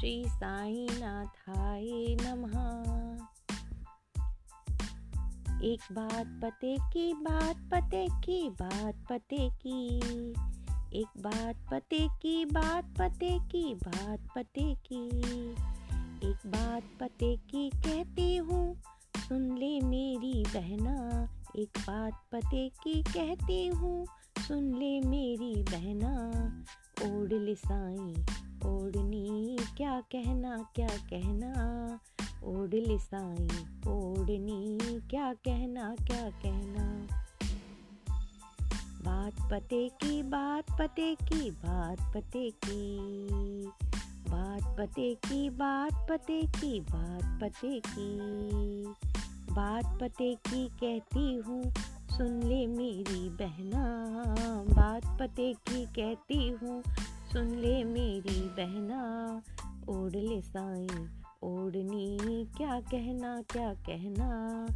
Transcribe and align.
श्री 0.00 0.24
साई 0.28 0.88
नाथाय 0.92 2.16
नमः। 2.20 2.52
एक 5.64 5.80
बात 5.92 6.40
पते 6.42 6.76
की 6.92 7.14
बात 7.14 7.56
पते 7.72 8.06
की 8.06 8.50
बात 8.50 8.94
पते 9.10 9.50
की, 9.50 9.98
एक 11.00 11.08
बात 11.18 11.56
पते 11.70 12.08
की 12.08 12.44
बात 12.44 12.84
पते 12.98 13.38
की 13.38 13.74
बात 13.74 14.20
पते 14.36 14.74
की, 14.74 15.06
एक 16.30 16.38
बात 16.46 16.82
पते 17.00 17.36
की 17.36 17.70
कहती 17.70 18.36
हूँ, 18.36 18.82
सुन 19.28 19.58
ले 19.58 19.80
मेरी 19.80 20.42
बहना। 20.42 21.28
एक 21.56 21.78
बात 21.78 22.12
पते 22.32 22.68
की 22.68 23.02
कहती 23.02 23.66
हूँ, 23.66 24.06
सुन 24.38 24.64
ले 24.64 25.00
मेरी 25.00 25.62
बहना। 25.62 26.14
ओढ़ 27.00 27.40
ले 27.40 27.54
साई 27.54 28.14
ओढ़नी 28.66 29.58
क्या 29.76 30.00
कहना 30.00 30.70
क्या 30.74 30.88
कहना? 30.88 31.52
ओढ़ 32.44 32.74
ले 32.74 32.98
साई 32.98 33.48
ओढ़नी 33.88 34.78
क्या 35.10 35.34
कहना 35.34 35.96
क्या 36.06 36.30
कहना? 36.30 37.06
बात 39.02 39.50
पते 39.50 39.88
की, 39.88 40.22
बात 40.22 40.64
पते 40.78 41.14
की, 41.14 41.50
बात 41.50 42.14
पते 42.14 42.50
की। 42.50 42.98
बात 44.30 44.78
पते 44.78 45.14
की, 45.14 45.50
बात 45.50 46.06
पते 46.10 46.42
की, 46.42 46.80
बात 46.80 47.40
पते 47.42 47.82
की। 47.86 48.20
बात 49.50 50.00
पते 50.00 50.34
की 50.34 50.68
कहती 50.68 51.34
हूँ, 51.34 51.72
सुन 52.16 52.42
ले 52.42 52.66
मेरी 52.66 53.28
बहना। 53.28 53.89
पते 55.20 55.52
की 55.52 55.86
कहती 55.86 56.48
हूँ, 56.48 56.82
सुन 57.32 57.46
ले 57.46 57.84
मेरी 57.84 58.40
बहना, 58.40 59.00
ओढ़ 59.88 60.12
ले 60.12 60.40
साई 60.40 60.88
ओढ़नी। 61.42 62.48
क्या 62.56 62.80
कहना 62.80 63.42
क्या 63.42 63.74
कहना? 63.74 64.66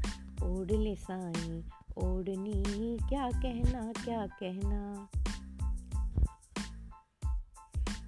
ओढ़ 0.43 0.73
ले 0.73 0.95
साई 0.95 1.65
ओढ़नी। 1.99 2.99
क्या 3.09 3.31
कहना 3.31 3.93
क्या 4.05 4.27
कहना? 4.27 5.09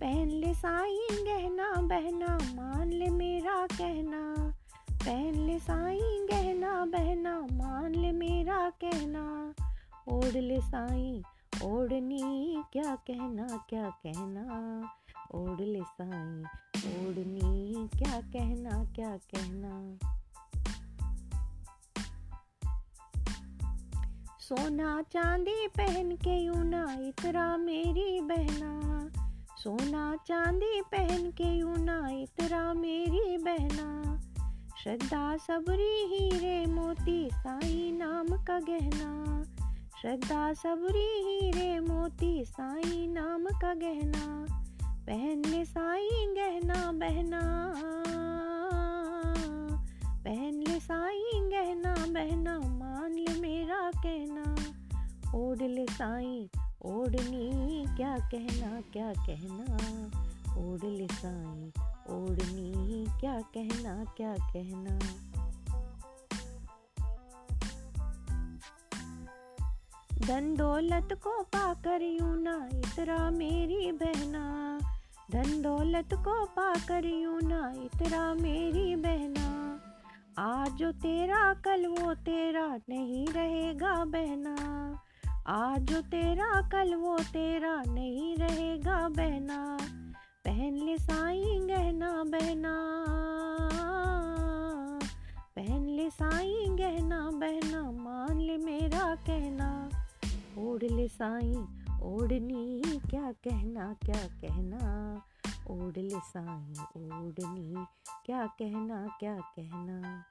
पहन 0.01 0.29
ले 0.29 0.55
साई 0.55 1.07
गहना, 1.13 1.73
बहना, 1.75 2.39
मान 2.55 2.91
ले 2.91 3.09
मेरा 3.09 3.67
कहना। 3.67 4.55
पहन 4.93 5.35
ले 5.35 5.59
साई 5.59 6.01
गहना, 6.01 6.85
बहना, 6.85 7.41
मान 7.41 7.95
ले 7.95 8.13
मेरा 8.13 8.71
कहना। 8.71 9.55
ओढ़ 10.09 10.35
ले 10.35 10.61
साई 10.61 11.23
ओढ़नी, 11.63 12.63
क्या 12.73 12.97
कहना 12.97 13.67
क्या 13.69 13.91
कहना? 13.91 14.81
ओढ़ 15.35 15.61
ले 15.61 15.81
साई, 15.81 16.45
ओढ़नी, 16.77 17.89
क्या 17.99 18.21
कहना 18.21 18.85
क्या 18.85 19.17
कहना? 19.17 19.99
सोना 24.41 25.03
चांदी 25.03 25.67
पहन 25.67 26.17
के 26.17 26.45
यूँ 26.45 26.65
ना 26.65 26.97
इतरा 27.01 27.57
मेरी 27.57 28.21
बहना। 28.21 29.11
सोना 29.57 30.17
चांदी 30.27 30.81
पहन 30.81 31.31
के 31.31 31.59
यूँ 31.59 31.79
ना 31.79 32.09
इतरा 32.09 32.75
मेरी 32.75 33.39
बहना। 33.39 34.21
श्रद्धा 34.83 35.37
सबरी 35.37 36.15
हीरे 36.15 36.67
मोती 36.67 37.31
साई 37.33 37.93
नाम 37.93 38.29
का 38.45 38.61
गहना। 38.61 39.27
श्रद्धा 40.07 40.53
सबरी 40.53 41.23
हीरे 41.27 41.81
मोती 41.81 42.45
साई 42.45 43.07
नाम 43.07 43.45
का 43.45 43.75
गहना 43.75 44.47
पहन 45.07 45.43
ले 45.47 45.65
साई 45.65 46.09
गहना 46.13 46.93
बहना। 46.93 47.75
पहन 50.25 50.65
ले 50.69 50.81
साई 50.81 51.25
गहना 51.35 51.95
बहना, 51.95 52.59
मान 52.59 53.13
ले 53.13 53.41
मेरा 53.41 53.91
कहना। 53.91 54.57
ओढ़ 55.35 55.63
ले 55.63 55.87
साई, 55.87 56.51
ओढ़नी, 56.85 57.87
क्या 57.97 58.19
कहना 58.19 58.81
क्या 58.81 59.13
कहना। 59.13 59.77
ओढ़ 60.57 60.87
ले 60.91 61.07
साई, 61.07 61.73
ओढ़नी, 62.11 63.07
क्या 63.21 63.41
कहना 63.41 64.05
क्या 64.05 64.35
कहना। 64.35 64.99
धन 70.27 70.55
दौलत 70.57 71.09
को 71.13 71.43
पाकर 71.43 72.03
यू 72.03 72.35
ना 72.35 72.69
इतरा 72.73 73.31
मेरी 73.31 73.93
बहना। 73.93 74.79
धन 75.31 75.63
दौलत 75.63 76.09
को 76.15 76.45
पाकर 76.45 77.05
यू 77.05 77.39
ना 77.43 77.73
इतरा 77.77 78.35
मेरी 78.35 78.97
बहना। 78.97 79.81
आज 80.39 80.71
जो 80.71 80.93
तेरा 80.93 81.55
कल 81.55 81.87
वो 81.87 82.15
तेरा 82.15 82.79
नहीं 82.89 83.27
रहेगा 83.27 84.05
बहना। 84.05 84.57
आज 85.47 85.81
जो 85.81 86.01
तेरा 86.01 86.69
कल 86.69 86.95
वो 86.95 87.19
तेरा 87.19 87.83
नहीं 87.89 88.37
रहेगा 88.37 89.09
बहना। 89.09 89.79
ओढ़ 100.77 100.91
ले 100.91 101.09
साई, 101.09 101.55
ओढ़नी, 102.03 102.83
क्या 103.11 103.33
कहना 103.33 103.97
क्या 104.05 104.27
कहना? 104.27 105.15
ओढ़ 105.71 105.99
ले 105.99 106.21
साई, 106.21 106.73
ओढ़नी, 106.97 107.87
क्या 108.27 108.47
कहना 108.47 109.17
क्या 109.21 109.37
कहना? 109.37 110.25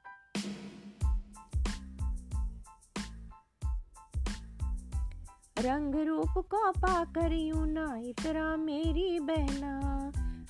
रंग 5.59 5.95
रूप 5.95 6.33
को 6.37 6.71
पाकर 6.71 7.33
यूँ 7.33 7.67
ना 7.67 7.97
इतरा 7.97 8.55
मेरी 8.55 9.19
बहना। 9.19 9.79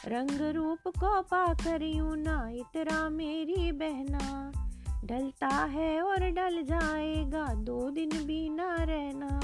रंग 0.07 0.55
रूप 0.55 0.79
को 0.87 1.21
पाकर 1.21 1.81
यूँ 1.81 2.17
ना 2.17 2.49
इतरा 2.49 3.09
मेरी 3.09 3.71
बहना। 3.71 4.51
डलता 5.05 5.47
है 5.47 6.01
और 6.01 6.19
डल 6.19 6.63
जाएगा 6.63 7.53
दो 7.53 7.89
दिन 7.89 8.09
भी 8.09 8.49
ना 8.49 8.75
रहना। 8.75 9.39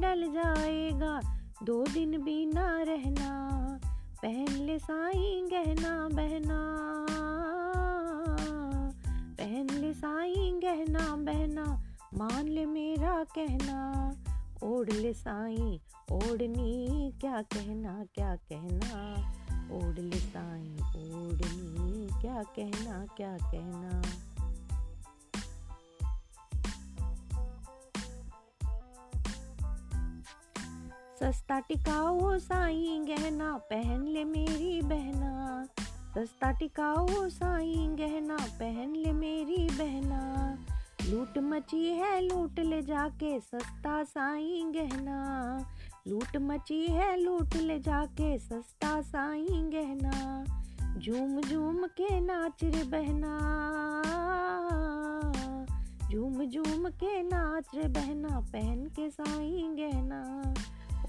डल 0.00 0.32
जाएगा। 0.32 1.20
दो 1.62 1.84
दिन 1.84 2.22
भी 2.22 2.46
ना 2.46 2.82
रहना 2.82 3.48
पहन 4.22 4.48
ले 4.48 4.78
साई 4.78 5.48
गहना 5.52 6.08
बहना। 6.08 6.58
पहन 9.38 9.70
ले 9.70 9.92
साई 9.94 10.60
गहना 10.64 11.16
बहना, 11.16 11.82
मान 12.14 12.48
ले 12.48 12.66
मेरा 12.66 13.24
कहना। 13.24 13.78
ओढ़ 14.62 14.90
ले 14.90 15.12
साई, 15.12 15.80
ओढ़नी, 16.12 17.12
क्या 17.20 17.42
कहना 17.42 18.04
क्या 18.14 18.36
कहना। 18.36 19.14
ओढ़ 19.72 19.98
ले 19.98 20.16
साई, 20.16 20.76
ओढ़नी, 20.96 22.20
क्या 22.20 22.42
कहना 22.42 23.06
क्या 23.16 23.36
कहना। 23.38 24.02
सस्ता 31.20 31.58
टिकाऊ 31.58 32.38
साई 32.38 33.04
गहना 33.08 33.56
पहन 33.70 34.02
ले 34.02 34.24
मेरी 34.24 34.82
बहना। 34.82 35.64
सस्ता 36.14 36.50
टिकाऊ 36.50 37.28
साई 37.28 37.74
गहना 37.74 38.36
पहन 38.36 38.94
ले 38.96 39.12
मेरी 39.12 39.68
बहना। 39.72 40.20
लूट 41.08 41.38
मची 41.38 41.86
है, 41.86 42.20
लूट 42.20 42.58
ले 42.58 42.82
जाके 42.82 43.40
सस्ता 43.40 44.04
साई 44.04 44.62
गहना 44.66 45.18
लूट 46.08 46.36
मची 46.36 46.86
है, 46.86 47.20
लूट 47.20 47.56
ले 47.56 47.78
जाके 47.78 48.38
सस्ता 48.38 49.00
साई 49.02 49.46
गहना 49.50 50.44
झूम 50.98 51.40
झूम 51.40 51.86
के 51.86 52.20
नाच 52.20 52.64
रे 52.64 52.84
बहना। 52.84 53.34
झूम 56.12 56.44
झूम 56.44 56.88
के 56.88 57.22
नाच 57.22 57.64
रे 57.74 57.88
बहना, 57.88 58.40
पहन 58.40 58.86
के 58.86 59.10
साई 59.10 59.62
गहना 59.62 59.87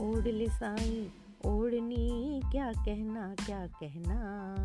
ओढ़ 0.02 0.24
ले 0.24 0.48
साई, 0.48 1.12
ओढ़नी, 1.46 2.42
क्या 2.52 2.74
कहना 2.74 3.36
क्या 3.46 3.68
कहना? 3.68 4.56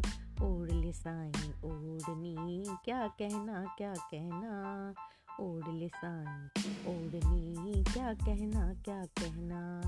ओढ़ 0.42 0.70
ले 0.70 0.92
साई, 0.92 1.52
ओढ़नी, 1.64 2.64
क्या 2.84 3.08
कहना 3.08 3.74
क्या 3.78 3.94
कहना? 3.94 4.94
ओढ़ 5.40 5.74
ले 5.74 5.88
साई, 5.88 6.70
ओढ़नी, 6.86 7.84
क्या 7.84 8.14
कहना 8.14 8.74
क्या 8.74 9.04
कहना? 9.04 9.80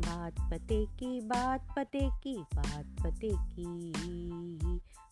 बात 0.00 0.34
पते 0.50 0.86
की, 0.86 1.20
बात 1.20 1.66
पते 1.76 2.10
की, 2.22 2.38
बात 2.38 2.86
पते 3.04 3.30
की। 3.32 3.92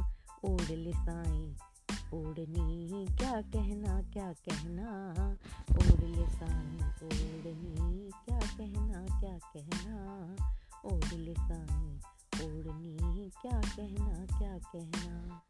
ओढ़ 0.45 0.71
ले 0.71 0.93
साई 0.93 1.72
ओढ़नी, 2.14 3.06
क्या 3.17 3.41
कहना 3.41 4.03
क्या 4.03 4.32
कहना? 4.32 5.31
ओढ़ 5.70 6.05
ले 6.05 6.26
सानी 6.26 7.06
ओढ़नी, 7.06 8.11
क्या 8.11 8.38
कहना 8.38 9.20
क्या 9.20 9.38
कहना? 9.38 10.37
ओढ़ 10.85 11.14
ले 11.14 11.35
सानी 11.35 12.00
ओढ़नी, 12.44 13.31
क्या 13.43 13.61
कहना 13.61 14.38
क्या 14.38 14.59
कहना? 14.59 15.43